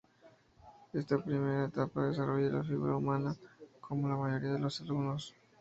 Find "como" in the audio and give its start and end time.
3.81-4.09